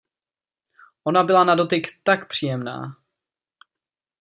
Ona 1.03 1.23
byla 1.23 1.43
na 1.43 1.55
dotyk 1.55 1.87
tak 2.03 2.27
příjemná. 2.27 2.95